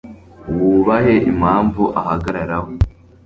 [0.61, 2.69] wubahe impamvu ahagararaho